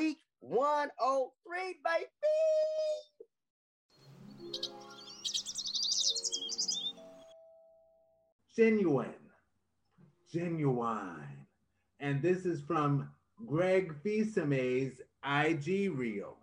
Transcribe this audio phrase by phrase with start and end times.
[0.00, 2.06] week 103, baby.
[8.56, 9.14] Genuine.
[10.32, 11.46] Genuine.
[12.00, 13.10] And this is from
[13.46, 16.38] Greg Fisame's IG reel.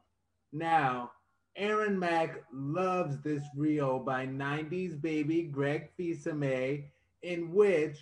[0.53, 1.11] Now,
[1.55, 6.83] Aaron Mack loves this reel by 90s baby Greg Fisame,
[7.23, 7.97] in which,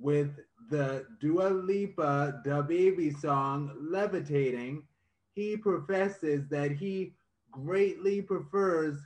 [0.00, 0.38] with
[0.70, 4.82] the Dua Lipa DaBaby song Levitating,
[5.32, 7.14] he professes that he
[7.50, 8.98] greatly prefers,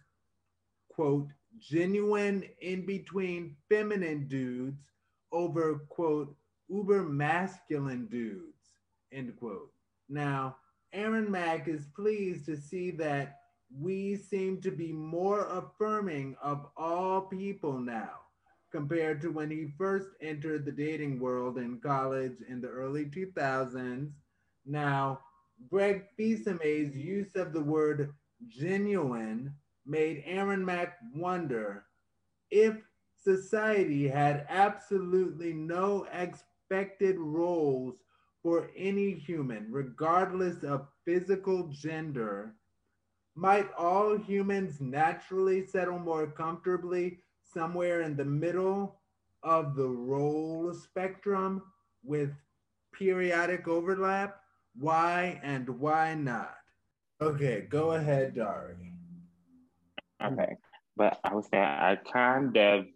[0.89, 4.83] quote, genuine in between feminine dudes
[5.31, 6.35] over, quote,
[6.69, 8.73] uber masculine dudes,
[9.13, 9.71] end quote.
[10.09, 10.57] Now,
[10.93, 13.39] Aaron Mack is pleased to see that
[13.79, 18.22] we seem to be more affirming of all people now
[18.73, 24.13] compared to when he first entered the dating world in college in the early 2000s.
[24.67, 25.21] Now,
[25.71, 28.13] Greg Fisame's use of the word
[28.49, 29.55] genuine
[29.87, 31.85] made Aaron Mack wonder
[32.51, 32.77] if
[33.17, 38.03] society had absolutely no expected roles
[38.43, 42.55] for any human, regardless of physical gender,
[43.35, 47.19] might all humans naturally settle more comfortably
[47.53, 49.01] somewhere in the middle
[49.43, 51.63] of the role spectrum
[52.05, 52.31] with
[52.93, 54.41] periodic overlap?
[54.79, 56.57] Why and why not?
[57.21, 58.93] Okay, go ahead, Dari.
[60.25, 60.57] Okay,
[60.97, 62.87] but I was saying I kind of,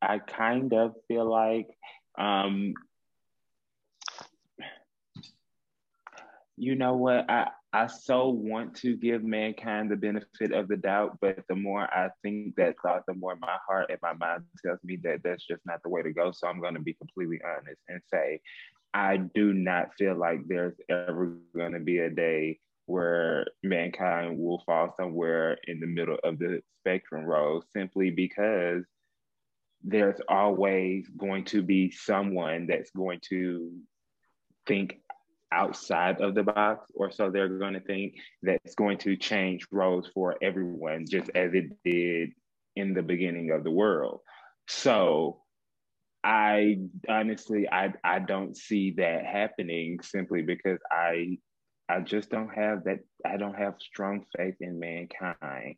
[0.00, 1.68] I kind of feel like,
[2.18, 2.74] um,
[6.56, 11.18] you know what, I I so want to give mankind the benefit of the doubt,
[11.20, 14.82] but the more I think that thought, the more my heart and my mind tells
[14.82, 16.32] me that that's just not the way to go.
[16.32, 18.40] So I'm going to be completely honest and say,
[18.94, 24.62] I do not feel like there's ever going to be a day where mankind will
[24.64, 28.82] fall somewhere in the middle of the spectrum role simply because
[29.84, 33.70] there's always going to be someone that's going to
[34.66, 35.00] think
[35.52, 40.08] outside of the box, or so they're going to think that's going to change roles
[40.14, 42.30] for everyone, just as it did
[42.76, 44.20] in the beginning of the world.
[44.68, 45.42] So
[46.24, 51.38] I honestly I I don't see that happening simply because I
[51.88, 55.76] I just don't have that I don't have strong faith in mankind.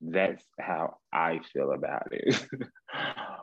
[0.00, 2.46] That's how I feel about it.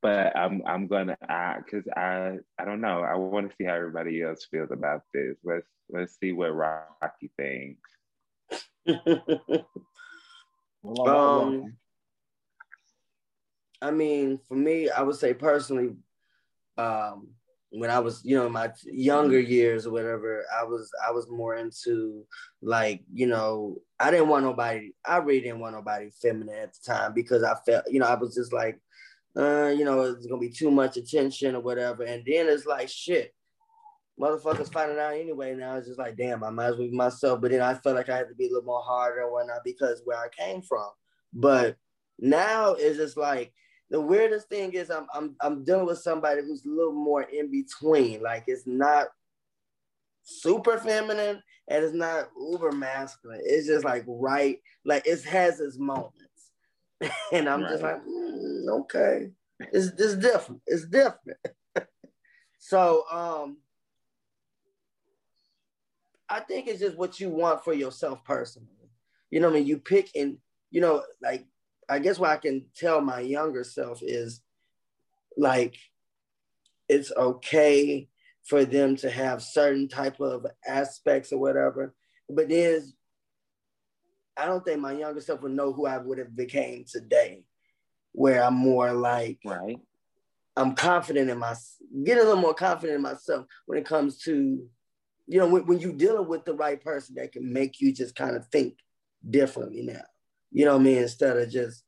[0.00, 3.02] but I'm I'm gonna act because I I don't know.
[3.02, 5.36] I want to see how everybody else feels about this.
[5.44, 7.90] Let's let's see what Rocky thinks.
[11.06, 11.76] um,
[13.80, 15.96] I mean, for me, I would say personally,
[16.76, 17.28] um,
[17.70, 21.28] when I was, you know, in my younger years or whatever, I was I was
[21.28, 22.24] more into
[22.62, 26.92] like, you know, I didn't want nobody, I really didn't want nobody feminine at the
[26.92, 28.80] time because I felt, you know, I was just like,
[29.38, 32.02] uh, you know, it's gonna be too much attention or whatever.
[32.02, 33.34] And then it's like shit.
[34.20, 35.54] Motherfuckers finding out anyway.
[35.54, 37.40] Now it's just like, damn, I might as well be myself.
[37.40, 39.60] But then I felt like I had to be a little more harder and whatnot
[39.64, 40.88] because where I came from.
[41.32, 41.76] But
[42.18, 43.52] now it's just like
[43.90, 47.50] the weirdest thing is I'm I'm I'm dealing with somebody who's a little more in
[47.50, 48.22] between.
[48.22, 49.06] Like it's not
[50.24, 53.40] super feminine and it's not uber masculine.
[53.44, 56.27] It's just like right, like it has its moments.
[57.32, 57.70] and I'm right.
[57.70, 59.30] just like, mm, okay,
[59.72, 60.62] it's it's different.
[60.66, 61.38] It's different.
[62.58, 63.58] so um,
[66.28, 68.68] I think it's just what you want for yourself personally.
[69.30, 70.38] You know, what I mean, you pick and
[70.70, 71.46] you know, like
[71.88, 74.40] I guess what I can tell my younger self is
[75.36, 75.76] like
[76.88, 78.08] it's okay
[78.44, 81.94] for them to have certain type of aspects or whatever,
[82.28, 82.94] but there's
[84.38, 87.42] I don't think my younger self would know who I would have became today,
[88.12, 89.78] where I'm more like, right.
[90.56, 91.54] I'm confident in my,
[92.04, 94.64] getting a little more confident in myself when it comes to,
[95.26, 98.14] you know, when, when you're dealing with the right person that can make you just
[98.14, 98.74] kind of think
[99.28, 100.02] differently now.
[100.52, 100.98] You know what I mean?
[100.98, 101.82] Instead of just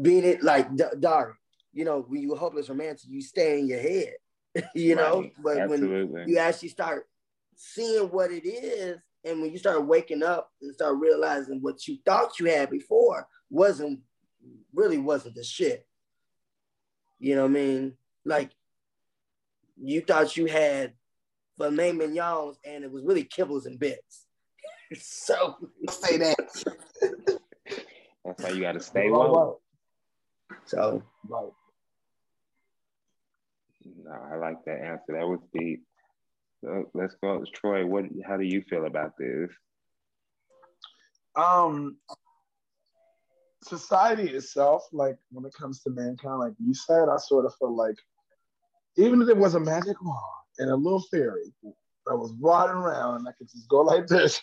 [0.00, 1.34] being it like D- Dari,
[1.74, 4.14] you know, when you're hopeless romantic, you stay in your head,
[4.74, 6.06] you know, but Absolutely.
[6.06, 7.06] when you actually start
[7.54, 11.98] seeing what it is and when you start waking up and start realizing what you
[12.04, 14.00] thought you had before wasn't
[14.74, 15.86] really wasn't the shit.
[17.18, 17.94] You know what I mean?
[18.24, 18.50] Like
[19.80, 20.92] you thought you had
[21.56, 24.26] filet mignons and it was really kibbles and bits.
[25.00, 25.56] so
[25.88, 26.36] say that.
[28.24, 29.60] That's why you gotta stay woke.
[30.66, 31.52] So right.
[34.02, 35.12] No, I like that answer.
[35.12, 35.84] That was deep.
[36.64, 37.84] So let's go, Troy.
[37.84, 38.06] What?
[38.26, 39.50] How do you feel about this?
[41.36, 41.98] Um,
[43.62, 47.76] society itself, like when it comes to mankind, like you said, I sort of feel
[47.76, 47.96] like
[48.96, 50.18] even if there was a magic wand
[50.58, 51.52] and a little fairy
[52.06, 54.40] that was riding around and I could just go like this,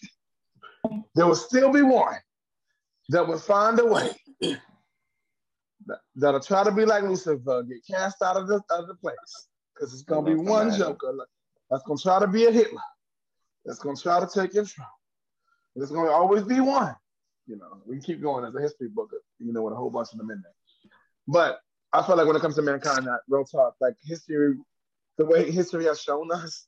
[1.16, 2.18] there would still be one
[3.10, 4.12] that would find a way
[6.16, 9.48] that'll try to be like Lucifer, get cast out of the, of the place.
[9.74, 11.14] Because it's going to be one Joker
[11.72, 12.82] that's going to try to be a Hitler,
[13.66, 14.88] that's going to try to take control.
[15.76, 16.94] There's going to always be one.
[17.48, 19.10] You know, we can keep going as a history book,
[19.40, 20.54] you know, with a whole bunch of them in there.
[21.28, 21.60] But
[21.94, 24.56] I feel like when it comes to mankind, that real talk, like history,
[25.18, 26.68] the way history has shown us,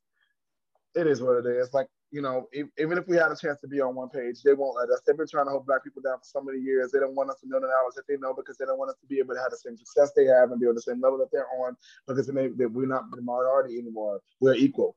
[0.95, 1.73] it is what it is.
[1.73, 4.53] Like you know, even if we had a chance to be on one page, they
[4.53, 5.01] won't let us.
[5.05, 6.91] They've been trying to hold black people down for so many years.
[6.91, 8.91] They don't want us to know the hours that they know because they don't want
[8.91, 10.81] us to be able to have the same success they have and be on the
[10.81, 11.75] same level that they're on
[12.07, 14.21] because they, they, we're not the minority anymore.
[14.39, 14.95] We're equal,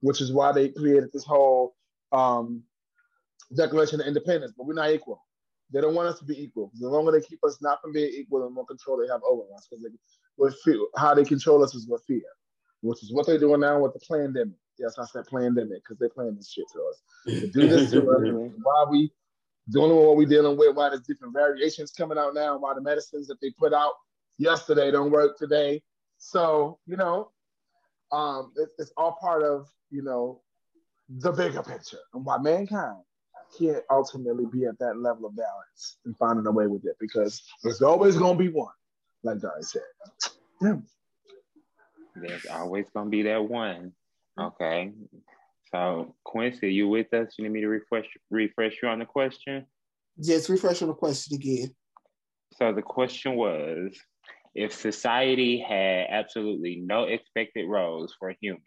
[0.00, 1.74] which is why they created this whole
[2.12, 2.62] um,
[3.56, 5.24] Declaration of Independence, but we're not equal.
[5.72, 6.70] They don't want us to be equal.
[6.78, 9.44] The longer they keep us not from being equal, the more control they have over
[9.56, 9.68] us.
[9.70, 12.20] Because how they control us is with fear,
[12.82, 14.58] which is what they're doing now with the pandemic.
[14.78, 17.52] Yes, I said pandemic because they're playing this shit to us.
[17.52, 18.52] Do this to us.
[18.62, 19.12] Why we
[19.70, 20.74] dealing with what we're dealing with?
[20.74, 22.58] Why there's different variations coming out now?
[22.58, 23.92] Why the medicines that they put out
[24.38, 25.82] yesterday don't work today?
[26.18, 27.30] So you know,
[28.10, 30.40] um, it, it's all part of you know
[31.08, 33.02] the bigger picture and why mankind
[33.58, 37.42] can't ultimately be at that level of balance and finding a way with it because
[37.62, 38.72] there's always going to be one,
[39.22, 39.82] like Dari said.
[40.60, 40.76] Yeah.
[42.16, 43.92] There's always going to be that one.
[44.40, 44.92] Okay.
[45.70, 47.34] So Quincy, you with us?
[47.38, 49.66] You need me to refresh refresh you on the question?
[50.16, 51.74] Yes, refresh on the question again.
[52.58, 53.96] So the question was
[54.54, 58.62] if society had absolutely no expected roles for humans,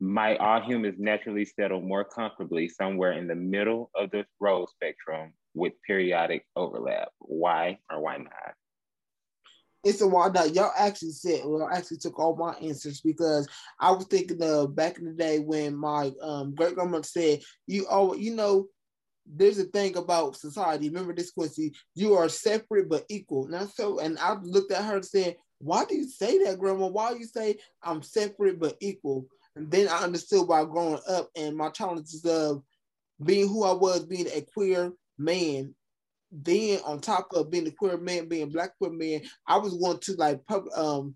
[0.00, 5.32] might all humans naturally settle more comfortably somewhere in the middle of the role spectrum
[5.54, 7.08] with periodic overlap?
[7.18, 8.54] Why or why not?
[9.84, 10.44] It's a while now.
[10.44, 13.48] Y'all actually said, well, actually took all my answers because
[13.78, 17.86] I was thinking of back in the day when my um, great grandmother said, "You
[17.90, 18.66] oh, you know,
[19.26, 20.88] there's a thing about society.
[20.88, 21.74] Remember this, Quincy?
[21.94, 25.84] You are separate but equal." Now, so, and I looked at her and said, "Why
[25.84, 26.86] do you say that, Grandma?
[26.86, 29.26] Why do you say I'm separate but equal?"
[29.56, 32.62] And then I understood why growing up and my challenges of
[33.22, 35.74] being who I was, being a queer man
[36.42, 39.98] then on top of being a queer man, being black queer man, I was going
[40.00, 41.14] to like pub, um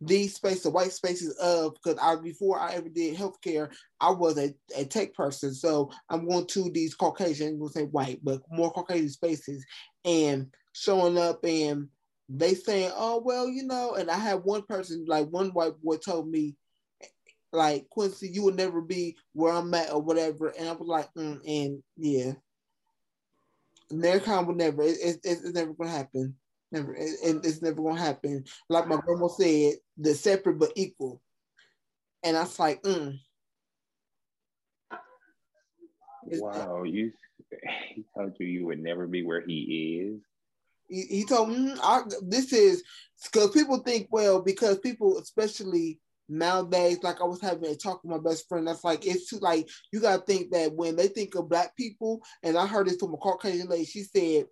[0.00, 3.70] these spaces, the white spaces of because I before I ever did healthcare,
[4.00, 5.52] I was a, a tech person.
[5.52, 9.64] So I'm going to these Caucasian, we'll say white, but more Caucasian spaces
[10.04, 11.88] and showing up and
[12.30, 15.96] they saying, Oh, well, you know, and I had one person, like one white boy
[15.96, 16.56] told me,
[17.52, 20.48] like Quincy, you will never be where I'm at or whatever.
[20.48, 22.32] And I was like, mm, and yeah,
[23.90, 24.82] Americana will never.
[24.82, 26.34] It, it, it's never gonna happen.
[26.72, 26.94] Never.
[26.94, 28.44] It, it's never gonna happen.
[28.68, 31.20] Like my grandma said, the separate but equal.
[32.22, 33.18] And I was like, mm.
[36.24, 37.12] Wow, you.
[37.94, 40.20] He told you you would never be where he is.
[40.88, 42.84] He, he told me, mm, I, this is
[43.24, 45.98] because people think, well, because people, especially
[46.30, 49.38] nowadays, like I was having a talk with my best friend, that's like it's too
[49.38, 52.96] like you gotta think that when they think of black people, and I heard this
[52.96, 54.46] from a Caucasian lady, she said,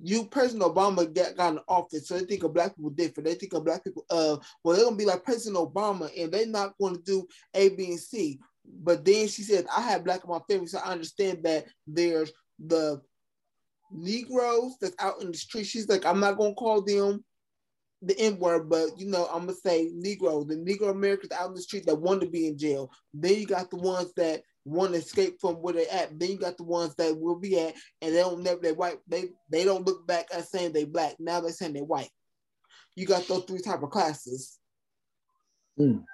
[0.00, 3.28] you President Obama got, got in office, so they think of black people different.
[3.28, 6.46] They think of black people, uh, well, they're gonna be like President Obama, and they're
[6.46, 8.40] not to do A, B, and C.
[8.64, 12.32] But then she said, I have black in my family, so I understand that there's
[12.58, 13.00] the
[13.90, 15.64] Negroes that's out in the street.
[15.64, 17.24] She's like, I'm not gonna call them
[18.02, 21.54] the N word, but you know, I'm gonna say Negro, the Negro Americans out in
[21.54, 22.90] the street that want to be in jail.
[23.12, 26.18] Then you got the ones that want to escape from where they at.
[26.18, 28.98] Then you got the ones that will be at, and they don't never they white.
[29.08, 31.16] They they don't look back at saying they black.
[31.18, 32.10] Now they're saying they white.
[32.94, 34.58] You got those three type of classes.
[35.78, 36.04] Mm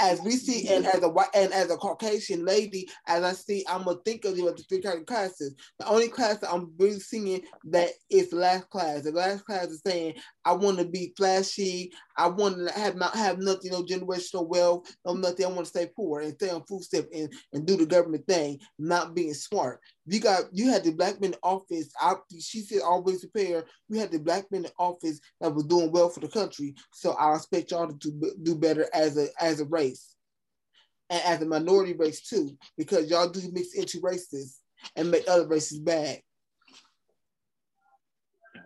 [0.00, 3.64] as we see, and as a white and as a Caucasian lady, as I see,
[3.68, 5.54] I'm gonna think of you as the three kind of classes.
[5.78, 9.02] The only class that I'm really seeing that is the last class.
[9.02, 11.92] The last class is saying I want to be flashy.
[12.16, 15.46] I want to have not have nothing, no generational wealth, no nothing.
[15.46, 18.26] I want to stay poor and stay on food stamp and, and do the government
[18.26, 19.80] thing, not being smart.
[20.06, 21.90] You got you had the black men in office.
[22.00, 23.64] I, she said always prepare.
[23.88, 26.74] You had the black men in office that was doing well for the country.
[26.92, 30.14] So I expect y'all to do, do better as a as a race
[31.10, 34.60] and as a minority race too, because y'all do mix into races
[34.96, 36.20] and make other races bad.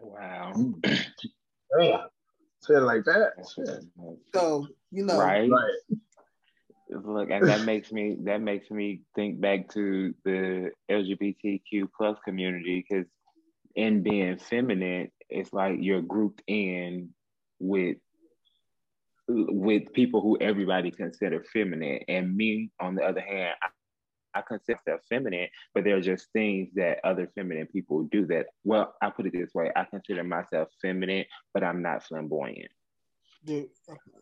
[0.01, 0.55] Wow.
[1.81, 2.05] Yeah.
[2.61, 3.33] Say it like that.
[4.35, 5.19] So, you know.
[5.19, 5.51] Right.
[5.51, 5.99] Right.
[6.91, 12.85] Look, and that makes me that makes me think back to the LGBTQ plus community
[12.89, 13.07] because
[13.75, 17.11] in being feminine, it's like you're grouped in
[17.61, 17.99] with
[19.29, 22.01] with people who everybody consider feminine.
[22.09, 23.55] And me, on the other hand,
[24.35, 28.27] I, I consider myself feminine, but there are just things that other feminine people do
[28.27, 32.71] that, well, I put it this way I consider myself feminine, but I'm not flamboyant.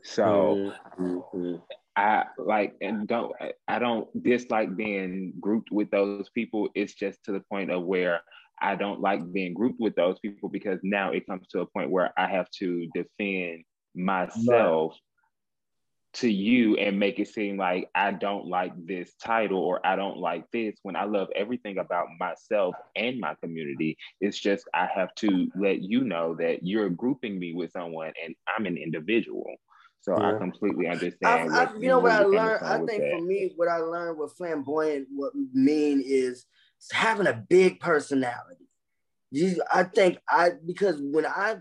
[0.02, 1.56] So mm-hmm.
[1.96, 3.32] I like and don't
[3.66, 6.68] I don't dislike being grouped with those people.
[6.74, 8.20] It's just to the point of where
[8.60, 11.90] I don't like being grouped with those people because now it comes to a point
[11.90, 15.00] where I have to defend myself right.
[16.16, 20.16] To you and make it seem like I don't like this title or I don't
[20.16, 23.98] like this when I love everything about myself and my community.
[24.20, 28.34] It's just I have to let you know that you're grouping me with someone and
[28.56, 29.44] I'm an individual.
[30.00, 30.36] So yeah.
[30.36, 31.54] I completely understand.
[31.54, 32.64] I, I, you know what I learned?
[32.64, 33.12] I think that.
[33.12, 36.46] for me, what I learned with flamboyant what mean is
[36.92, 38.68] having a big personality.
[39.32, 41.56] You, I think I because when I,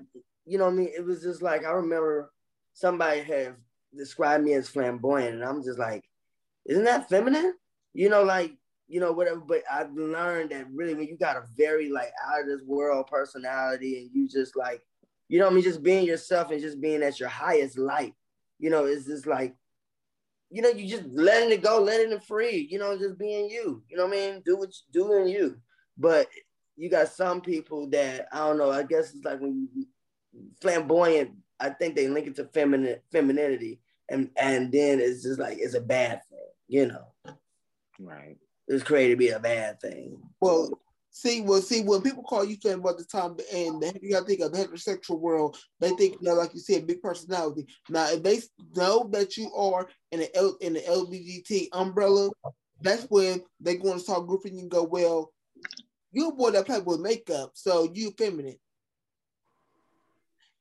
[0.46, 2.32] you know, I mean, it was just like I remember
[2.74, 3.56] somebody had
[3.98, 6.04] described me as flamboyant, and I'm just like,
[6.66, 7.54] isn't that feminine?
[7.94, 8.54] You know, like
[8.88, 9.40] you know whatever.
[9.40, 13.08] But I've learned that really when you got a very like out of this world
[13.08, 14.82] personality, and you just like,
[15.28, 18.14] you know, I mean, just being yourself and just being at your highest light
[18.60, 19.56] you know, it's just like,
[20.50, 23.84] you know, you just letting it go, letting it free, you know, just being you.
[23.90, 24.42] You know what I mean?
[24.46, 25.58] Do what you doing you.
[25.98, 26.28] But
[26.78, 29.86] you got some people that I don't know, I guess it's like when you
[30.62, 33.80] flamboyant, I think they link it to feminine femininity.
[34.10, 37.36] And and then it's just like it's a bad thing, you know.
[38.00, 38.38] Right.
[38.68, 40.20] It's created to be a bad thing.
[40.40, 40.80] Well,
[41.18, 44.42] See, well, see, when people call you about the time, and you got to think
[44.42, 47.68] of the heterosexual world, they think, you know, like you said, big personality.
[47.90, 48.42] Now, if they
[48.76, 52.32] know that you are in the L, in the LGBT umbrella,
[52.82, 55.32] that's when they're going to start grouping you and go, well,
[56.12, 58.58] you're a boy that play with makeup, so you feminine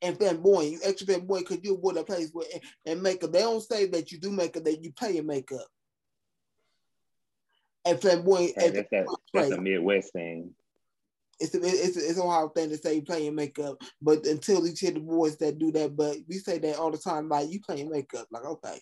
[0.04, 0.72] and flamboyant.
[0.72, 2.46] You extra flamboyant because you're a boy that plays with
[2.86, 3.32] and makeup.
[3.32, 5.66] They don't say that you do makeup, that you play in makeup
[7.84, 8.54] and flamboyant.
[8.56, 10.50] That's, that, that's a Midwest thing.
[11.40, 14.72] It's a, it's a, it's a hard thing to say playing makeup, but until you
[14.78, 17.60] hear the boys that do that, but we say that all the time, like you
[17.60, 18.78] playing makeup, like okay,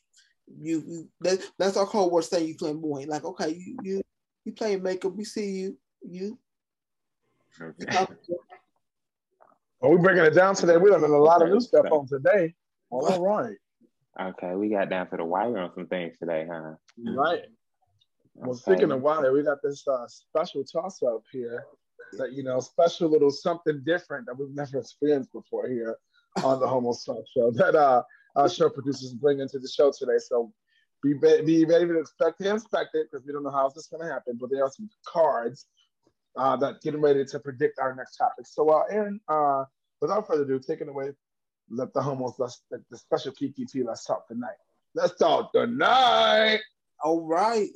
[0.60, 4.02] you, you that, that's our code word saying you flamboyant, like okay, you you
[4.44, 6.38] you playing makeup, we see you, you.
[7.60, 8.06] Okay.
[9.82, 10.76] Well, we're bringing it down today.
[10.76, 12.54] We're learning a lot of new stuff on today.
[12.90, 13.56] All right.
[14.20, 16.74] Okay, we got down to the wire on some things today, huh?
[17.04, 17.46] Right.
[18.34, 21.64] Well, speaking of wire, we got this uh, special toss up here.
[22.12, 25.96] That you know, special little something different that we've never experienced before here
[26.44, 28.02] on the Homo Talk Show that uh,
[28.36, 30.18] our show producers bring into the show today.
[30.18, 30.52] So
[31.02, 33.88] be be ready to expect to inspect it because we don't know how this is
[33.88, 34.38] going to happen.
[34.40, 35.66] But there are some cards
[36.36, 38.46] uh, that getting ready to predict our next topic.
[38.46, 39.64] So, uh, Aaron, uh,
[40.00, 41.12] without further ado, taking away,
[41.70, 43.84] let the homos, let's the, the special PPT.
[43.84, 44.56] Let's talk tonight.
[44.94, 46.60] Let's talk tonight.
[47.02, 47.68] All right.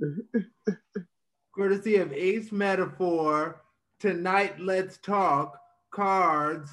[1.54, 3.62] Courtesy of Ace Metaphor,
[4.00, 5.58] tonight let's talk
[5.90, 6.70] cards.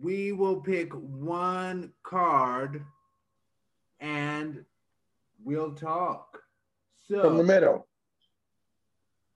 [0.00, 2.82] We will pick one card
[4.00, 4.64] and
[5.44, 6.42] we'll talk.
[7.06, 7.86] So from the middle.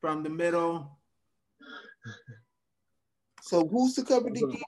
[0.01, 0.99] From the middle.
[3.43, 4.63] So who's to cover the company?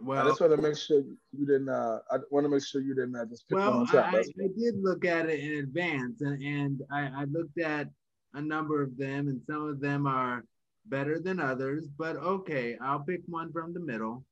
[0.00, 1.02] Well, I just want to make sure
[1.32, 1.68] you didn't.
[1.68, 4.12] Uh, I want to make sure you didn't uh, just pick well, one on top.
[4.12, 7.88] I, I, did look at it in advance, and, and I, I looked at
[8.34, 10.44] a number of them, and some of them are
[10.86, 11.86] better than others.
[11.96, 14.24] But okay, I'll pick one from the middle.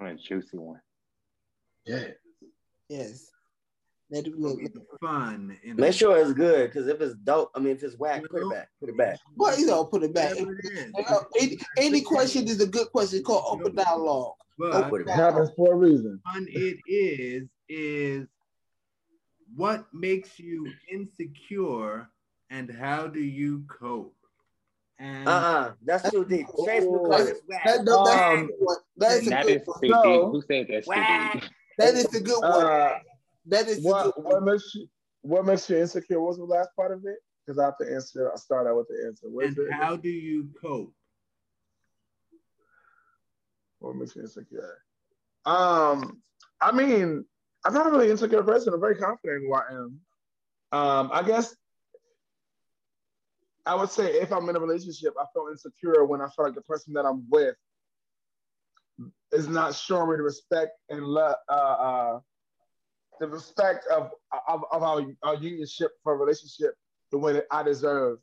[0.00, 0.80] a juicy one.
[1.86, 2.08] Yeah.
[2.88, 3.30] Yes.
[4.10, 4.60] That look
[5.00, 5.56] fun.
[5.64, 8.50] Make sure it's good, because if it's dope, I mean, if it's whack, put it
[8.50, 8.68] back.
[8.80, 9.18] Put it back.
[9.36, 10.36] Well, you know, put it back.
[11.40, 14.34] Any, any question is a good question called open dialogue.
[14.58, 16.20] But it happens for a reason.
[16.24, 18.26] One it is is
[19.54, 22.10] what makes you insecure
[22.50, 24.14] and how do you cope?
[24.98, 26.46] And uh-uh, that's too deep.
[26.48, 28.50] Facebook that's, that, that, um,
[28.96, 29.92] that's that is too deep.
[29.92, 31.44] Who said that's too deep?
[31.78, 32.64] That is a good one.
[32.66, 32.98] Uh,
[33.46, 34.86] that is what, what makes you
[35.22, 36.20] what makes you insecure?
[36.20, 37.16] What was the last part of it?
[37.44, 38.30] Because I have to answer.
[38.32, 39.28] I start out with the answer.
[39.28, 40.94] What and how do you cope?
[43.80, 44.78] What makes you insecure?
[45.44, 46.22] Um,
[46.60, 47.24] I mean,
[47.64, 48.74] I'm not a really insecure person.
[48.74, 50.00] I'm very confident in who I am.
[50.72, 51.54] Um, I guess
[53.66, 56.54] I would say if I'm in a relationship, I feel insecure when I feel like
[56.54, 57.56] the person that I'm with
[59.32, 62.20] is not showing me the respect and love, uh, uh,
[63.20, 64.10] the respect of
[64.48, 66.74] of, of our, our unionship for relationship
[67.12, 68.18] the way that I deserve.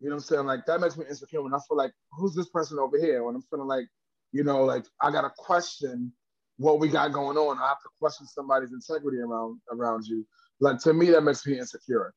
[0.00, 0.46] You know what I'm saying?
[0.46, 3.22] Like that makes me insecure when I feel like who's this person over here?
[3.22, 3.86] When I'm feeling like,
[4.32, 6.12] you know, like I gotta question
[6.58, 7.58] what we got going on.
[7.58, 10.26] I have to question somebody's integrity around around you.
[10.60, 12.12] Like to me, that makes me insecure.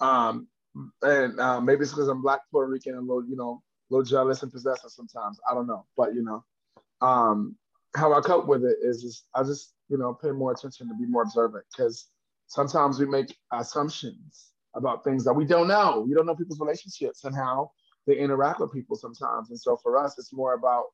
[0.00, 0.48] Um,
[1.02, 3.94] and uh, maybe it's because I'm black, Puerto Rican, and a little, you know, a
[3.94, 5.38] little jealous and possessive sometimes.
[5.48, 6.44] I don't know, but you know,
[7.00, 7.56] um,
[7.96, 10.94] how I cope with it is just I just you know pay more attention to
[10.94, 12.06] be more observant because
[12.46, 16.04] sometimes we make assumptions about things that we don't know.
[16.06, 17.70] We don't know people's relationships and how
[18.06, 19.50] they interact with people sometimes.
[19.50, 20.84] And so for us, it's more about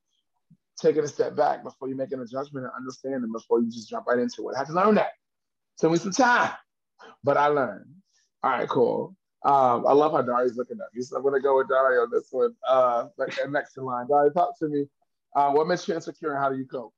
[0.79, 4.07] taking a step back before you making a judgment and understanding before you just jump
[4.07, 4.55] right into it.
[4.55, 5.11] I had to learn that.
[5.77, 6.51] Took me some time,
[7.23, 7.85] but I learned.
[8.43, 9.15] All right, cool.
[9.43, 11.01] Um, I love how Dari's looking at me.
[11.03, 12.55] So I'm gonna go with Dari on this one.
[12.67, 13.07] Uh,
[13.49, 14.87] next in line, Dari, talk to me.
[15.35, 16.93] Uh, what makes you insecure and how do you cope?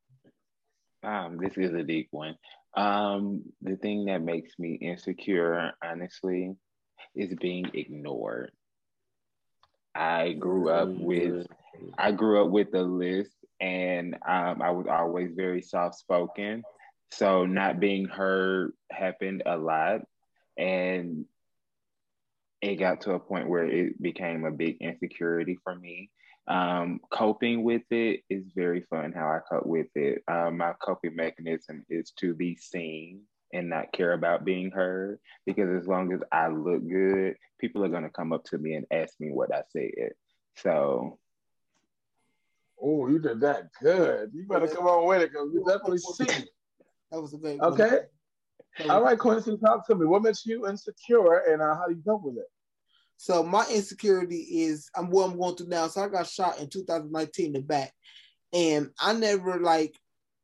[1.04, 2.38] Um, this is a deep one.
[2.76, 6.56] Um, the thing that makes me insecure, honestly,
[7.16, 8.52] is being ignored.
[9.96, 11.48] I grew up with
[11.98, 16.64] I grew up with a list and um, I was always very soft spoken.
[17.12, 20.02] So not being heard happened a lot.
[20.58, 21.26] And
[22.62, 26.10] it got to a point where it became a big insecurity for me.
[26.48, 30.24] Um, coping with it is very fun how I cope with it.
[30.30, 33.22] Um, my coping mechanism is to be seen
[33.54, 37.90] and not care about being heard because as long as I look good, people are
[37.90, 40.14] going to come up to me and ask me what I said.
[40.56, 41.20] So.
[42.82, 44.32] Oh, you did that good.
[44.34, 46.46] You better come on with it because you definitely see.
[47.12, 48.00] That was a great Okay.
[48.90, 50.06] All right, Quincy, talk to me.
[50.06, 52.46] What makes you insecure and uh, how do you cope with it?
[53.18, 55.88] So my insecurity is I'm what I'm going through now.
[55.88, 57.94] So I got shot in 2019 in the back,
[58.54, 59.96] and I never like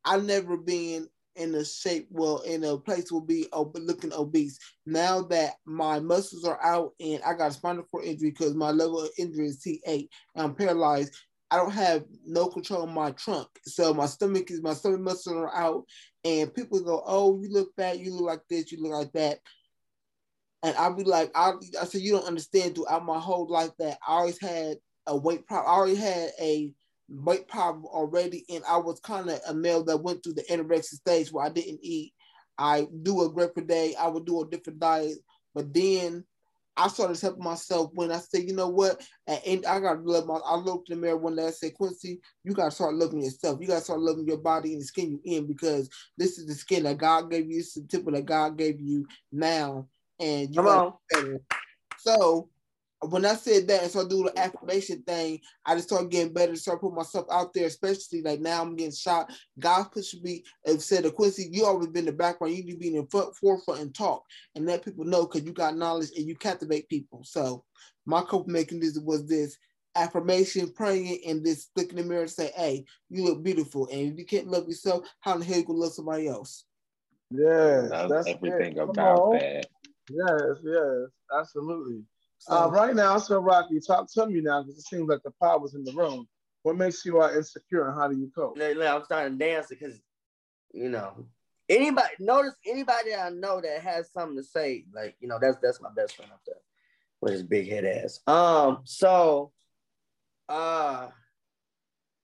[0.06, 4.60] I never been in a shape, well, in a place will be looking obese.
[4.86, 8.72] Now that my muscles are out and I got a spinal cord injury because my
[8.72, 11.15] level of injury is T8 and I'm paralyzed,
[11.50, 13.48] I don't have no control of my trunk.
[13.65, 15.86] So my stomach is my stomach muscles are out,
[16.24, 18.00] and people go, "Oh, you look fat.
[18.00, 18.71] You look like this.
[18.71, 19.39] You look like that."
[20.63, 22.76] And I'll be like, I, I said, you don't understand.
[22.76, 25.69] Throughout my whole life, that I always had a weight problem.
[25.69, 26.73] I already had a
[27.10, 30.95] weight problem already, and I was kind of a male that went through the anorexic
[30.95, 32.13] stage where I didn't eat.
[32.58, 33.95] I do a great per day.
[33.99, 35.17] I would do a different diet,
[35.54, 36.23] but then
[36.76, 40.26] I started helping myself when I said, you know what, and I got to love
[40.26, 40.36] my.
[40.36, 41.47] I looked in the mirror one day.
[41.47, 43.60] I said, Quincy, you got to start loving yourself.
[43.62, 46.47] You got to start loving your body and the skin you in because this is
[46.47, 47.60] the skin that God gave you.
[47.60, 49.88] It's the temple that God gave you now,
[50.19, 50.93] and you Come on.
[51.12, 51.41] Better.
[51.97, 52.49] So
[53.10, 56.56] when I said that and so do the affirmation thing, I just started getting better,
[56.56, 59.32] start putting myself out there, especially like now I'm getting shot.
[59.60, 62.71] God pushed me and said to Quincy, you always been in the background, you need
[62.71, 64.23] to be in the front, forefront and talk
[64.56, 67.23] and let people know because you got knowledge and you captivate people.
[67.23, 67.63] So
[68.06, 69.58] my coping mechanism was this
[69.95, 73.88] affirmation, praying, and this look in the mirror and say, Hey, you look beautiful.
[73.91, 76.65] And if you can't love yourself, how the hell you gonna love somebody else?
[77.32, 78.80] Yes, that's everything it.
[78.80, 79.67] about that.
[80.10, 82.04] Yes, yes, absolutely.
[82.38, 85.32] So, uh, right now, so Rocky, talk to me now because it seems like the
[85.42, 86.28] power was in the room.
[86.63, 88.58] What makes you uh, insecure and how do you cope?
[88.60, 90.00] I'm starting to dance because,
[90.74, 91.26] you know,
[91.70, 95.82] anybody notice anybody I know that has something to say, like you know, that's that's
[95.82, 96.56] my best friend up there
[97.22, 98.20] with his big head ass.
[98.28, 99.52] Um, so,
[100.50, 101.08] uh,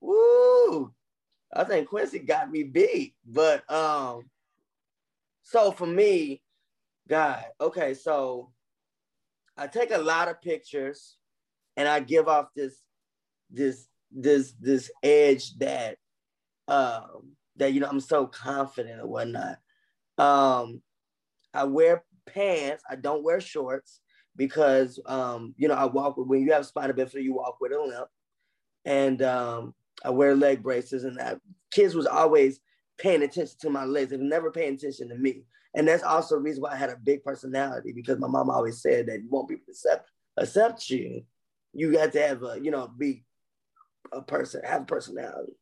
[0.01, 0.93] woo,
[1.53, 4.29] I think Quincy got me beat, but um,
[5.43, 6.41] so for me,
[7.09, 8.51] God, okay, so
[9.57, 11.17] I take a lot of pictures
[11.75, 12.81] and I give off this
[13.49, 15.97] this this this edge that
[16.67, 19.57] um that you know I'm so confident or whatnot.
[20.17, 20.81] Um
[21.53, 24.01] I wear pants, I don't wear shorts
[24.35, 27.71] because um, you know, I walk with when you have spina bifida, you walk with
[27.71, 28.07] a limp.
[28.85, 31.39] And um I wear leg braces and that
[31.71, 32.59] kids was always
[32.97, 34.11] paying attention to my legs.
[34.11, 35.43] They were never paying attention to me.
[35.79, 38.81] And that's also the reason why I had a big personality because my mom always
[38.81, 41.23] said that you people to accept accept you,
[41.71, 43.23] you got to have a, you know, be
[44.11, 45.53] a person, have a personality.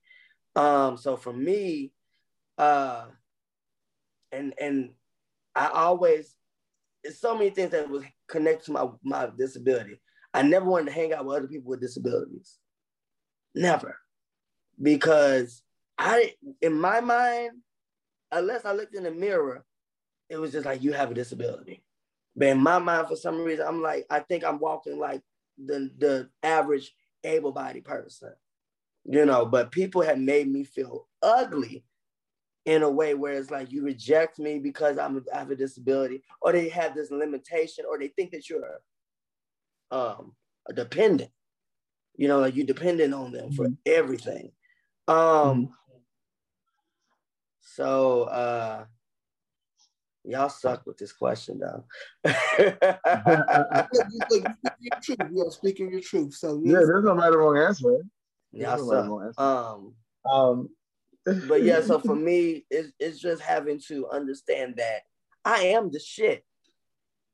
[0.55, 1.91] Um, so for me,
[2.57, 3.05] uh,
[4.31, 4.93] and and
[5.55, 6.33] I always
[7.03, 10.01] it's so many things that was connected to my my disability.
[10.33, 12.57] I never wanted to hang out with other people with disabilities.
[13.53, 13.99] Never.
[14.81, 15.61] Because
[15.95, 17.51] I in my mind,
[18.31, 19.63] unless I looked in the mirror,
[20.29, 21.83] it was just like you have a disability.
[22.35, 25.23] But in my mind, for some reason, I'm like, I think I'm walking like
[25.57, 28.33] the the average able-bodied person,
[29.05, 29.45] you know.
[29.45, 31.85] But people have made me feel ugly
[32.65, 36.23] in a way where it's like you reject me because I'm I have a disability,
[36.41, 38.81] or they have this limitation, or they think that you're
[39.91, 40.35] um
[40.67, 41.31] a dependent.
[42.17, 43.77] You know, like you're dependent on them for Mhm.
[43.85, 44.53] everything.
[45.07, 45.77] Um Mhm.
[47.61, 48.85] so uh
[50.27, 51.83] y'all suck with this question though.
[52.25, 55.17] Look, you- you speaking your truth.
[55.31, 56.33] You are speaking your truth.
[56.35, 58.03] So Yeah, there's no right or wrong answer.
[58.51, 59.09] y'all no suck.
[59.09, 59.41] wrong answer.
[59.41, 60.69] Um Um,
[61.47, 65.01] but yeah, so for me, it's, it's just having to understand that
[65.45, 66.43] I am the shit.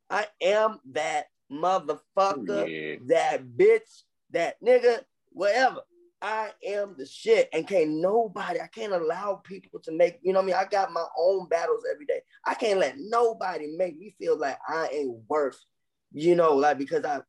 [0.09, 2.95] I am that motherfucker, Yeah.
[3.07, 4.99] that bitch, that nigga,
[5.31, 5.81] whatever.
[6.23, 7.49] I am the shit.
[7.51, 10.55] And can't nobody, I can't allow people to make, you know what I mean?
[10.55, 12.21] I got my own battles every day.
[12.45, 15.59] I can't let nobody make me feel like I ain't worth,
[16.13, 17.19] you know, like because I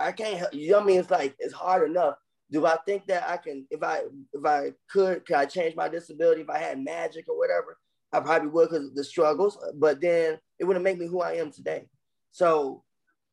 [0.00, 0.98] I can't help you know what I mean?
[0.98, 2.16] It's like it's hard enough.
[2.50, 4.00] Do I think that I can if I
[4.32, 7.78] if I could could I change my disability if I had magic or whatever?
[8.12, 11.34] I probably would because of the struggles, but then it wouldn't make me who I
[11.34, 11.86] am today.
[12.32, 12.82] So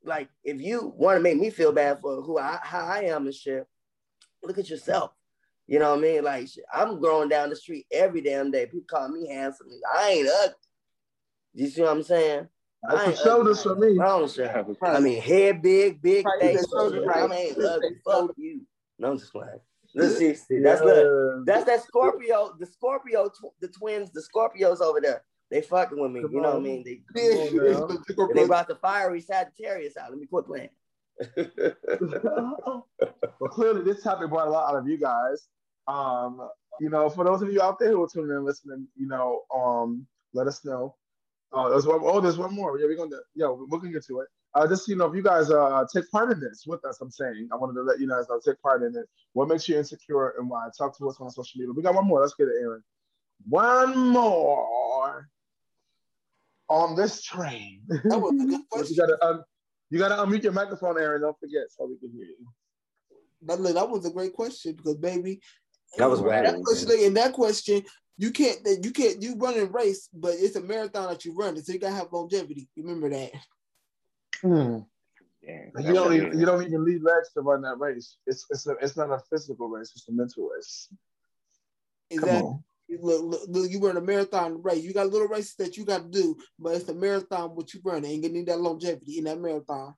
[0.04, 3.26] like if you want to make me feel bad for who I how I am
[3.26, 3.66] and shit,
[4.48, 5.12] look at yourself.
[5.68, 6.24] You know what I mean?
[6.24, 8.66] Like I'm going down the street every damn day.
[8.66, 9.68] People call me handsome.
[9.96, 10.56] I ain't ugly.
[11.54, 12.48] You see what I'm saying?
[12.88, 13.92] I That's the ain't shoulders for ugly.
[13.94, 13.98] me.
[14.00, 14.50] Wrong shit.
[14.50, 16.56] Have a- I mean, head big, big face.
[16.58, 17.06] that's so shit.
[17.06, 17.30] right.
[17.30, 17.90] I ain't ugly.
[17.90, 18.62] That's Fuck you.
[19.00, 19.60] No, I'm just playing.
[19.96, 20.36] Let's see.
[20.36, 20.96] see, That's look.
[20.96, 21.42] Yeah.
[21.46, 22.56] That's that Scorpio.
[22.60, 25.24] The Scorpio, tw- the twins, the Scorpios over there.
[25.50, 26.22] They fucking with me.
[26.22, 26.84] Come You know what I mean?
[26.84, 27.02] They
[27.74, 28.04] on
[28.36, 30.12] they brought the fiery Sagittarius out.
[30.12, 30.70] Let me quit playing.
[33.40, 35.48] Well, clearly, this topic brought a lot out of you guys.
[35.88, 36.50] Um,
[36.80, 39.42] you know, for those of you out there who are tuning in, listening, you know,
[39.54, 40.96] um, let us know.
[41.54, 42.78] Uh, there's one, oh, there's one more.
[42.78, 44.28] Yeah, we're gonna, yeah, we're gonna get to it.
[44.54, 47.12] Uh, just you know, if you guys uh take part in this with us, I'm
[47.12, 49.06] saying, I wanted to let you guys know take part in it.
[49.34, 50.68] What makes you insecure and why?
[50.78, 51.74] Talk to us on social media.
[51.74, 52.22] We got one more.
[52.22, 52.84] Let's get it, Aaron.
[53.48, 55.30] One more
[56.70, 57.82] on this train.
[57.88, 59.44] That was a good you gotta um,
[59.90, 61.22] you gotta unmute your microphone, Aaron.
[61.22, 62.48] Don't forget, so we can hear you.
[63.44, 65.42] That, look, that was a great question because baby,
[65.98, 66.44] That was Right.
[66.44, 67.84] that question in that question,
[68.18, 71.34] you can't that you can't you run a race, but it's a marathon that you
[71.34, 72.68] run, so you gotta have longevity.
[72.76, 73.32] Remember that.
[74.42, 74.80] Hmm.
[75.42, 78.18] Yeah, You don't even you don't even need legs to run that race.
[78.26, 79.94] It's it's a, it's not a physical race.
[79.96, 80.90] It's a mental race.
[82.18, 82.60] Come Exactly.
[82.90, 82.98] On.
[83.02, 84.84] Look, look, look, you run a marathon race.
[84.84, 87.82] You got little races that you got to do, but it's a marathon what you
[87.84, 89.94] run, and you need that longevity in that marathon.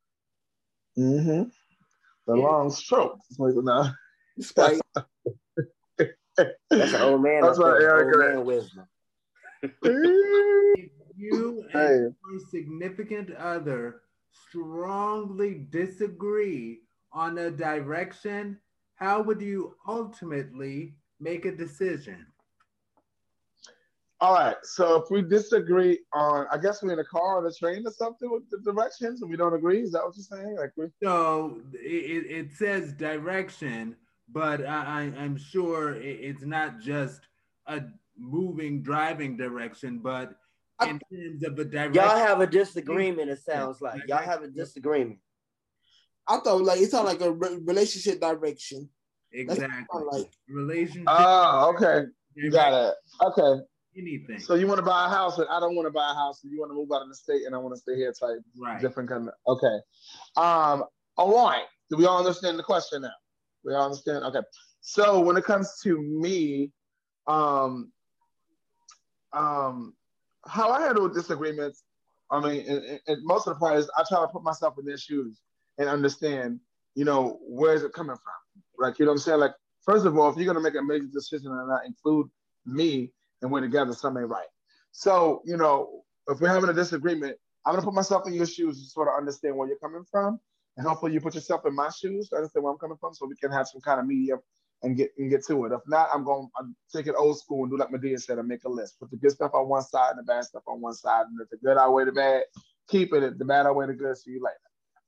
[0.97, 1.43] Mm-hmm.
[2.28, 2.43] The Yeah.
[2.43, 3.17] long stroke.
[3.30, 3.91] It's like, nah.
[4.38, 4.80] It's right.
[6.69, 7.41] That's an old man.
[7.41, 8.15] That's up right, there, Eric.
[8.15, 8.88] Old man wisdom.
[9.62, 9.71] If
[11.17, 11.97] you and Hey.
[11.97, 18.60] your significant other strongly disagree on a direction,
[18.95, 22.25] how would you ultimately make a decision?
[24.21, 24.58] All right.
[24.63, 27.91] So if we disagree on, I guess we're in a car or a train or
[27.91, 29.82] something with the directions, and we don't agree.
[29.82, 30.58] Is that what you're saying?
[30.58, 30.88] Like we.
[31.01, 33.95] So it, it says direction,
[34.27, 37.21] but I, I, I'm sure it's not just
[37.67, 37.82] a
[38.17, 40.36] moving driving direction, but
[40.82, 41.93] in terms of a direction.
[41.93, 43.29] Y'all have a disagreement.
[43.29, 45.19] It sounds like y'all have a disagreement.
[46.27, 48.89] I thought like it sounded like a re- relationship direction.
[49.32, 50.32] That's what it exactly like.
[50.49, 51.08] relationship.
[51.08, 52.08] Oh, okay.
[52.36, 52.95] You got it.
[53.23, 53.63] Okay.
[53.97, 54.39] Anything.
[54.39, 56.43] So you want to buy a house, and I don't want to buy a house,
[56.43, 58.13] and you want to move out of the state, and I want to stay here.
[58.13, 58.80] Type right.
[58.80, 59.34] different kind of.
[59.47, 59.78] Okay.
[60.38, 60.84] Um.
[61.17, 61.65] All right.
[61.89, 63.10] Do we all understand the question now?
[63.63, 64.23] We all understand.
[64.25, 64.39] Okay.
[64.82, 66.71] So when it comes to me,
[67.28, 67.91] um,
[69.34, 69.93] um,
[70.45, 71.84] how I handle disagreements,
[72.32, 74.86] I mean, in, in- in most of the parties, I try to put myself in
[74.86, 75.41] their shoes
[75.78, 76.60] and understand,
[76.95, 78.34] you know, where is it coming from?
[78.78, 79.39] Like, you know what I'm saying?
[79.39, 82.30] Like, first of all, if you're gonna make a major decision and not include
[82.65, 84.47] me and we're together, something ain't right.
[84.91, 88.82] So, you know, if we're having a disagreement, I'm gonna put myself in your shoes
[88.82, 90.39] to sort of understand where you're coming from,
[90.78, 93.25] and hopefully you put yourself in my shoes to understand where I'm coming from, so
[93.25, 94.39] we can have some kind of medium
[94.84, 95.71] and get and get to it.
[95.71, 98.47] If not, I'm going to take it old school and do like Madea said and
[98.47, 98.99] make a list.
[98.99, 101.39] Put the good stuff on one side and the bad stuff on one side, and
[101.41, 102.43] if the good outweigh the bad,
[102.88, 103.23] keep it.
[103.23, 104.58] If the bad outweigh the good, see you later.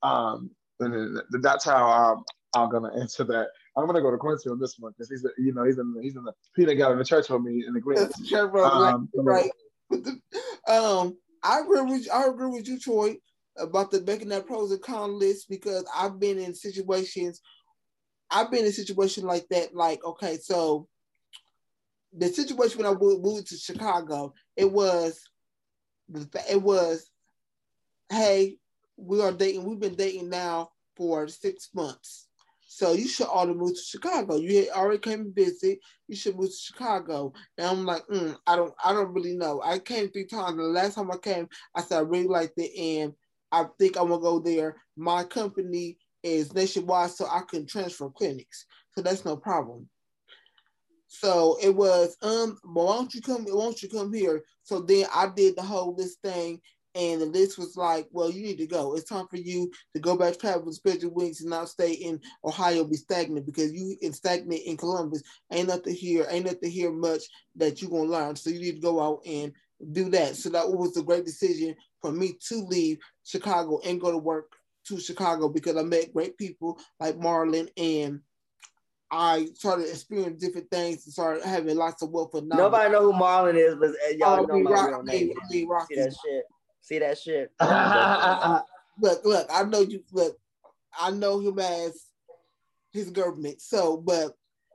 [0.02, 3.48] Um, and that's how um, I'm gonna answer that.
[3.76, 5.94] I'm gonna go to Quincy on this one because he's the- you know he's in
[6.02, 7.98] he's in the Peter got in the church with me in the green.
[8.64, 9.50] Um, right?
[10.68, 13.16] um, I agree with I agree with you, Troy,
[13.58, 17.40] about the making that pros and cons list because I've been in situations.
[18.30, 19.74] I've been in a situation like that.
[19.74, 20.88] Like, okay, so
[22.16, 25.20] the situation when I moved to Chicago, it was,
[26.50, 27.10] it was,
[28.10, 28.56] hey,
[28.96, 29.64] we are dating.
[29.64, 32.28] We've been dating now for six months.
[32.74, 34.36] So you should all move to Chicago.
[34.36, 35.78] You already came visit.
[36.08, 37.34] You should move to Chicago.
[37.58, 39.60] And I'm like, mm, I don't, I don't really know.
[39.62, 40.56] I came three times.
[40.56, 43.12] The last time I came, I said I really liked it, and
[43.52, 44.76] I think I'm gonna go there.
[44.96, 49.86] My company is nationwide, so I can transfer clinics, so that's no problem.
[51.08, 53.44] So it was, um, but why don't you come?
[53.44, 54.44] Why don't you come here?
[54.62, 56.62] So then I did the whole this thing,
[56.94, 58.94] and the list was like, well, you need to go.
[58.94, 61.92] It's time for you to go back to travel, spread your wings, and not stay
[61.92, 65.22] in Ohio, be stagnant because you in stagnant in Columbus.
[65.50, 67.22] Ain't nothing here, ain't nothing here much
[67.56, 68.36] that you're gonna learn.
[68.36, 69.52] So you need to go out and
[69.92, 70.36] do that.
[70.36, 74.52] So that was a great decision for me to leave Chicago and go to work
[74.88, 78.20] to Chicago because I met great people like Marlon and
[79.10, 82.30] I started experiencing different things and started having lots of wealth.
[82.34, 85.32] Nobody know who Marlon is, but uh, y'all oh, know my rock, real name.
[85.50, 85.66] Me,
[86.82, 87.50] See that shit?
[87.60, 88.62] See that shit?
[89.00, 90.02] look, look, I know you.
[90.12, 90.36] Look,
[91.00, 92.06] I know him as
[92.92, 93.62] his government.
[93.62, 94.32] So, but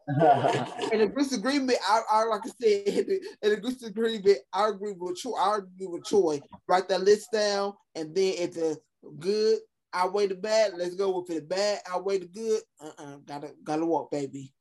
[0.91, 3.07] in a disagreement, I, I like I said,
[3.41, 5.37] in a disagreement, I agree with Troy.
[5.37, 6.41] I agree with Troy.
[6.67, 8.77] Write that list down, and then if the
[9.19, 9.59] good
[9.93, 11.49] outweigh the bad, let's go with it.
[11.49, 12.61] Bad outweigh the good.
[12.81, 14.53] Uh-uh, gotta gotta walk, baby.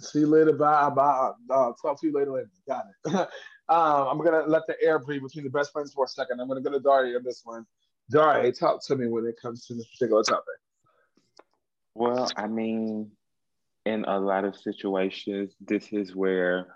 [0.00, 0.52] See you later.
[0.52, 0.90] Bye.
[0.90, 1.30] Bye.
[1.48, 2.32] Uh, talk to you later.
[2.32, 2.50] later.
[2.66, 3.14] Got it.
[3.68, 6.40] um, I'm gonna let the air breathe between the best friends for a second.
[6.40, 7.66] I'm gonna go to Daria on this one.
[8.10, 10.44] Daria, talk to me when it comes to this particular topic.
[11.94, 13.10] Well, I mean,
[13.86, 16.74] in a lot of situations, this is where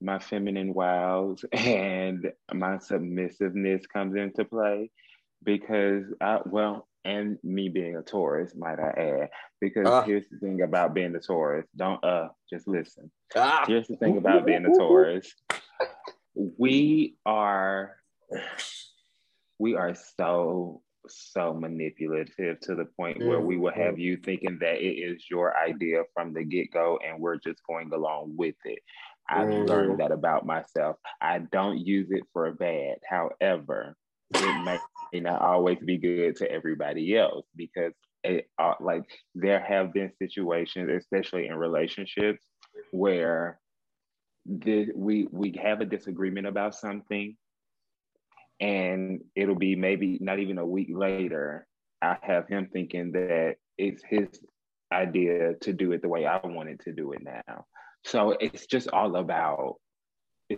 [0.00, 4.90] my feminine wiles and my submissiveness comes into play
[5.42, 10.02] because I well, and me being a Taurus, might I add, because uh.
[10.02, 11.66] here's the thing about being a Taurus.
[11.76, 13.10] Don't uh just listen.
[13.36, 13.64] Ah.
[13.66, 15.32] Here's the thing about being a Taurus.
[16.34, 17.96] We are
[19.58, 24.76] we are so so manipulative to the point where we will have you thinking that
[24.76, 28.78] it is your idea from the get-go and we're just going along with it.
[29.28, 29.66] I've mm-hmm.
[29.66, 30.96] learned that about myself.
[31.20, 32.96] I don't use it for bad.
[33.08, 33.96] However,
[34.34, 34.64] it
[35.20, 40.90] not always be good to everybody else because it, uh, like there have been situations,
[40.90, 42.44] especially in relationships,
[42.90, 43.60] where
[44.46, 47.36] the, we we have a disagreement about something,
[48.60, 51.66] and it'll be maybe not even a week later.
[52.02, 54.28] I have him thinking that it's his
[54.92, 57.66] idea to do it the way I wanted to do it now.
[58.04, 59.76] So it's just all about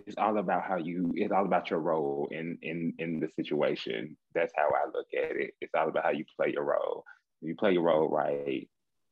[0.05, 4.15] it's all about how you it's all about your role in in in the situation.
[4.33, 5.53] That's how i look at it.
[5.61, 7.03] It's all about how you play your role.
[7.41, 8.67] If you play your role right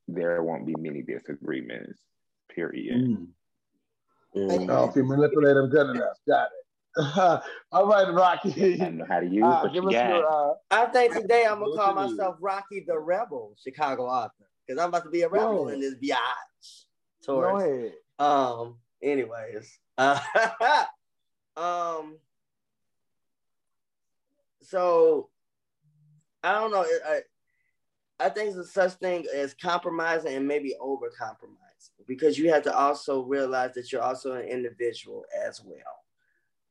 [0.08, 2.00] there won't be many disagreements
[2.54, 3.02] period.
[3.02, 3.28] Mm.
[4.36, 4.70] Mm.
[4.70, 6.18] Oh, if you manipulate them good enough.
[6.28, 6.66] Got it.
[7.72, 8.82] All right rocky.
[8.82, 10.10] I know how to use uh, what you got.
[10.10, 14.32] Your, uh, i think today i'm gonna call myself rocky the rebel chicago author
[14.66, 16.86] because i'm about to be a rebel in this biatch
[17.22, 20.20] towards um anyways uh,
[21.58, 22.18] um.
[24.62, 25.30] So,
[26.44, 26.84] I don't know.
[27.08, 27.22] I,
[28.20, 31.60] I think there's such thing as compromising and maybe over compromising
[32.08, 35.96] because you have to also realize that you're also an individual as well.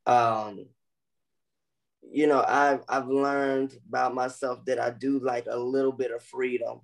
[0.07, 0.67] Um,
[2.03, 6.23] you know, I've I've learned about myself that I do like a little bit of
[6.23, 6.81] freedom,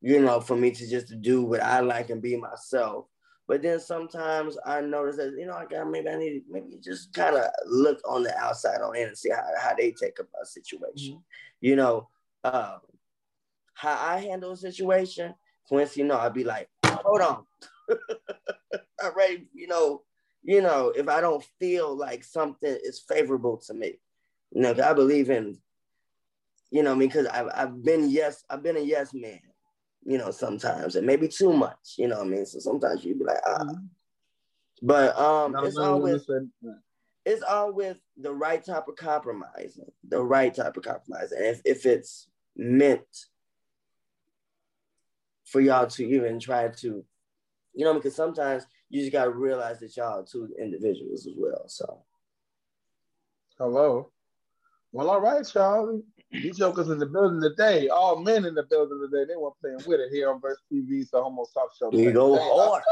[0.00, 3.06] you know, for me to just do what I like and be myself.
[3.48, 7.12] But then sometimes I notice that, you know, I got maybe I need maybe just
[7.12, 10.26] kind of look on the outside on in and see how, how they take up
[10.40, 11.14] a situation.
[11.14, 11.20] Mm-hmm.
[11.60, 12.08] You know,
[12.44, 12.80] um,
[13.74, 15.34] how I handle a situation,
[15.66, 17.44] Quincy, you know, I'd be like, hold on.
[19.02, 20.02] I'm ready, you know,
[20.44, 23.98] you know, if I don't feel like something is favorable to me.
[24.52, 25.58] You know, I believe in,
[26.70, 29.40] you know, because I've, I've been yes, I've been a yes man
[30.04, 32.46] you know, sometimes and maybe too much, you know what I mean?
[32.46, 33.58] So sometimes you'd be like, ah.
[33.60, 33.84] Mm-hmm.
[34.82, 36.26] But um no, it's no, all with
[37.24, 41.38] it's always the right type of compromising, the right type of compromising.
[41.38, 43.06] And if, if it's meant
[45.44, 47.04] for y'all to even try to,
[47.74, 51.68] you know, because sometimes you just gotta realize that y'all are two individuals as well.
[51.68, 52.02] So
[53.58, 54.10] hello.
[54.90, 56.02] Well, all right, y'all.
[56.32, 57.88] These jokers in the building today.
[57.88, 59.26] All men in the building today.
[59.28, 61.06] They weren't playing with it here on Verse TV.
[61.06, 61.92] So Homo Talk Show.
[61.92, 62.82] You go hard.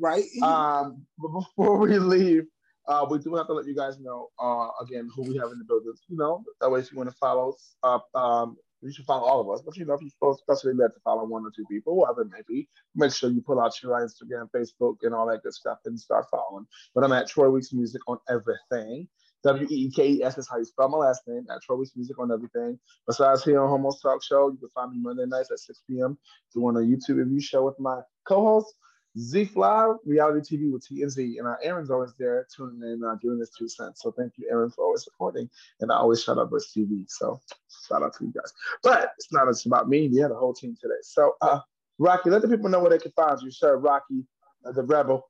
[0.00, 0.24] Right.
[0.42, 2.44] Um, but before we leave,
[2.86, 5.58] uh, we do have to let you guys know uh, again who we have in
[5.58, 5.92] the building.
[6.08, 9.26] You know, that way if you want to follow us up, um, you should follow
[9.26, 9.62] all of us.
[9.64, 12.30] But you know, if you're especially led to follow one or two people, whoever it
[12.30, 15.78] may be, make sure you pull out your Instagram, Facebook, and all that good stuff
[15.84, 16.66] and start following.
[16.94, 19.08] But I'm at Troy Weekes Music on everything.
[19.44, 21.94] W E E K E S is how you spell my last name at Trovis
[21.96, 22.78] Music on everything.
[23.06, 26.18] Besides here on Homo's Talk Show, you can find me Monday nights at 6 p.m.
[26.52, 28.74] doing a YouTube review show with my co-host
[29.18, 31.18] Z Fly Reality TV with TNZ.
[31.18, 34.02] and and uh, Aaron's always there tuning in, uh, giving us two cents.
[34.02, 35.48] So thank you, Aaron, for always supporting.
[35.80, 37.04] And I always shout out Verse TV.
[37.08, 37.40] So
[37.88, 38.52] shout out to you guys.
[38.82, 40.08] But it's not just about me.
[40.08, 41.00] We had a whole team today.
[41.02, 41.60] So uh,
[41.98, 43.76] Rocky, let the people know where they can find you, sir.
[43.76, 44.24] Rocky,
[44.64, 45.28] uh, the Rebel.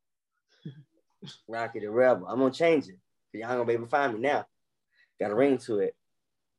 [1.49, 2.27] Rocky the Rebel.
[2.27, 2.99] I'm gonna change it.
[3.39, 4.47] Y'all gonna be able to find me now.
[5.21, 5.95] Got a ring to it.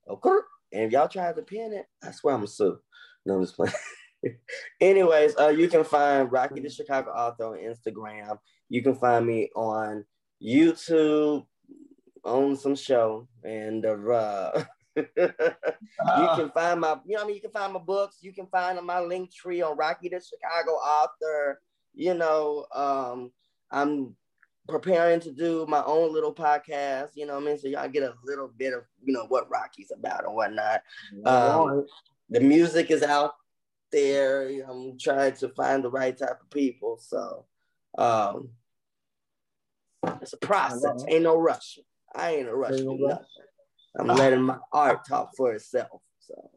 [0.09, 0.29] Okay.
[0.73, 2.79] And if y'all try to pin it, I swear I'm gonna sue.
[3.25, 3.73] No, I'm just playing.
[4.81, 8.37] Anyways, uh, you can find Rocky the Chicago author on Instagram.
[8.67, 10.05] You can find me on
[10.43, 11.45] YouTube
[12.23, 14.63] on some show, and uh,
[14.95, 18.17] you can find my, you know, I mean, you can find my books.
[18.21, 21.61] You can find my link tree on Rocky the Chicago author.
[21.93, 23.31] You know, um,
[23.71, 24.15] I'm
[24.69, 27.09] preparing to do my own little podcast.
[27.15, 29.49] You know, what I mean, so y'all get a little bit of, you know, what
[29.49, 30.81] Rocky's about and whatnot.
[31.25, 31.85] Um,
[32.29, 33.33] the music is out
[33.91, 34.49] there.
[34.67, 36.97] I'm trying to find the right type of people.
[37.01, 37.45] So
[37.97, 38.49] um
[40.21, 41.03] it's a process.
[41.07, 41.79] Ain't no rush.
[42.15, 43.25] I ain't a rush no nothing.
[43.99, 46.01] I'm letting my art talk for itself.
[46.19, 46.51] So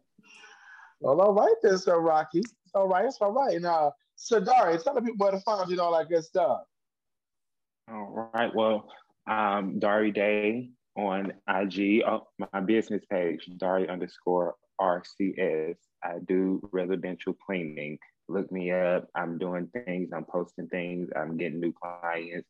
[1.01, 2.41] well, all right then, Sir Rocky.
[2.41, 3.61] It's all right, it's all right.
[3.61, 6.25] Now, uh Sir Dari, tell the people where to find you and all that good
[6.25, 6.61] stuff.
[7.91, 8.55] All right.
[8.55, 8.89] Well,
[9.27, 15.77] um, Dari Day on IG, oh, my business page, Dari underscore RCS.
[16.03, 17.99] I do residential cleaning.
[18.29, 19.09] Look me up.
[19.15, 20.11] I'm doing things.
[20.15, 21.11] I'm posting things.
[21.17, 22.49] I'm getting new clients.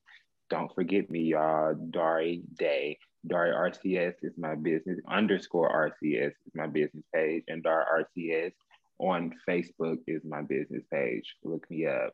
[0.50, 1.74] Don't forget me, y'all.
[1.74, 2.98] Dari Day.
[3.26, 4.98] Dari RCS is my business.
[5.08, 7.44] Underscore RCS is my business page.
[7.48, 8.52] And Dari RCS
[8.98, 11.24] on Facebook is my business page.
[11.42, 12.12] Look me up.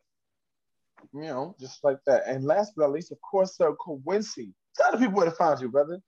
[1.15, 2.25] You know, just like that.
[2.27, 4.53] And last but not least, of course, Sir Quincy.
[4.77, 6.01] Tell the people where to find you, brother.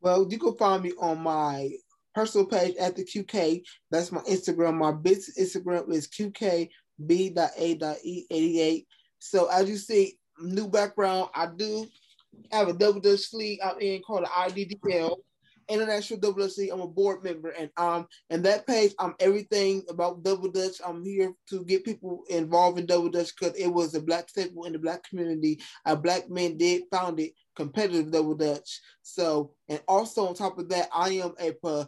[0.00, 1.70] Well, you can find me on my
[2.14, 3.62] personal page at the QK.
[3.90, 4.74] That's my Instagram.
[4.74, 8.86] My business Instagram is QKB.A.E88.
[9.18, 11.86] So as you see, new background, I do
[12.52, 15.16] have a double dutch league out in called the IDDL.
[15.68, 16.70] International League.
[16.70, 20.80] I'm a board member, and um, and that page, I'm everything about Double Dutch.
[20.84, 24.64] I'm here to get people involved in Double Dutch because it was a black staple
[24.64, 25.60] in the black community.
[25.84, 28.80] A black man did found it competitive Double Dutch.
[29.02, 31.86] So, and also on top of that, I am a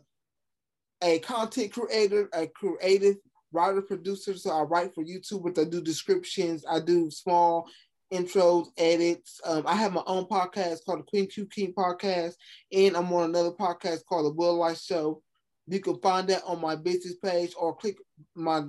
[1.03, 3.17] a content creator, a creative
[3.53, 4.37] writer, producer.
[4.37, 5.59] So I write for YouTubers.
[5.59, 6.65] I do descriptions.
[6.69, 7.69] I do small
[8.13, 9.41] intros, edits.
[9.45, 12.35] Um, I have my own podcast called the Queen Q King Podcast,
[12.73, 15.23] and I'm on another podcast called the Will Life Show.
[15.69, 17.97] You can find that on my business page or click
[18.37, 18.63] my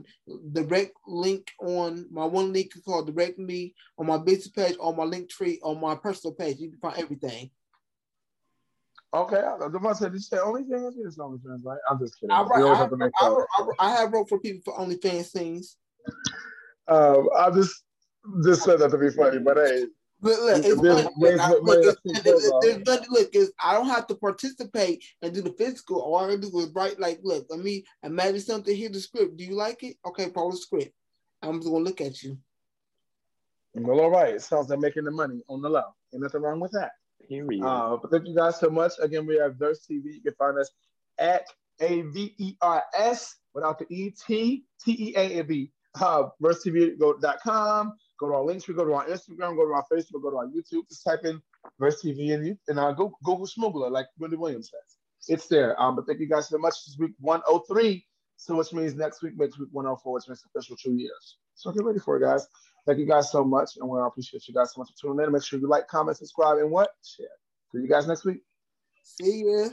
[0.52, 5.04] direct link on my one link called Direct Me on my business page or my
[5.04, 6.58] link tree on my personal page.
[6.58, 7.52] You can find everything.
[9.14, 11.64] Okay, I was about to say, did you say OnlyFans?
[11.64, 11.78] Right?
[11.90, 12.32] I'm just kidding.
[12.32, 13.40] I, I, have, I,
[13.80, 15.78] I, have wrote for people for OnlyFans things.
[16.88, 17.84] Um, I just
[18.44, 19.86] just said that to be funny, but hey.
[20.20, 21.04] But look, it's funny.
[23.10, 26.02] Look, I don't have to participate and do the physical.
[26.02, 29.38] All I do is write, like, look, let me imagine something, here's the script.
[29.38, 29.98] Do you like it?
[30.06, 30.94] Okay, follow the script.
[31.44, 32.38] I'm just going to look at you.
[33.76, 34.42] Well, all right.
[34.42, 35.84] Sounds like making the money on the low.
[36.14, 36.92] Ain't nothing wrong with that.
[37.28, 37.64] Period.
[37.64, 38.94] Uh, but thank you guys so much.
[39.00, 40.16] Again, we have Verse TV.
[40.16, 40.72] You can find us
[41.20, 41.44] at
[41.80, 45.72] A V E R S without the E T T E A and B.
[46.00, 47.94] Uh, VerseTV.com.
[48.20, 48.68] Go to our links.
[48.68, 49.56] We go to our Instagram.
[49.56, 50.22] Go to our Facebook.
[50.24, 50.88] Go to our YouTube.
[50.90, 51.42] Just type in
[51.80, 54.98] Verse TV and you and uh, go Google Smuggler like Wendy Williams says.
[55.28, 55.80] It's there.
[55.82, 56.74] Um, but thank you guys so much.
[56.86, 58.06] This week 103.
[58.38, 61.38] So which means next week makes week 104, which makes official two years.
[61.56, 62.48] So get ready for it, guys.
[62.86, 63.72] Thank you guys so much.
[63.78, 65.34] And we appreciate you guys so much for tuning in.
[65.34, 66.90] Make sure you like, comment, subscribe, and what?
[67.04, 67.28] Share.
[67.72, 68.42] See you guys next week.
[69.04, 69.70] See ya.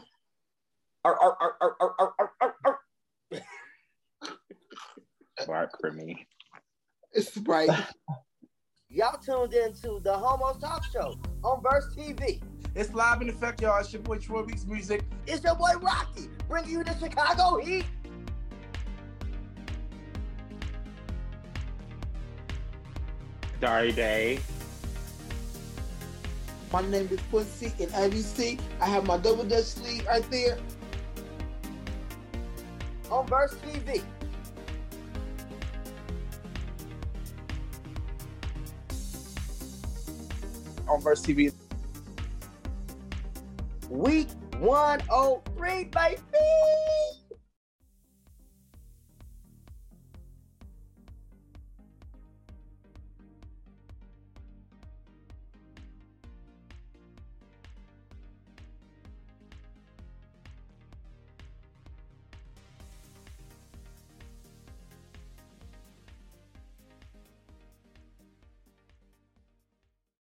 [1.04, 2.78] Arr, arr, arr,
[5.46, 6.26] Bark for me.
[7.12, 7.68] It's right.
[8.94, 12.40] Y'all tuned into the Homo Talk Show on Verse TV.
[12.76, 13.80] It's live in effect, y'all.
[13.80, 15.02] It's your boy Troy Beats Music.
[15.26, 17.85] It's your boy Rocky, bringing you the Chicago Heat.
[23.61, 24.38] Dari Day.
[26.72, 30.30] My name is Quincy, in as you see, I have my double dutch sleeve right
[30.30, 30.57] there.
[33.11, 34.05] On Verse TV.
[40.95, 41.53] On Verse TV.
[43.90, 44.28] Week
[44.61, 46.20] 103, baby!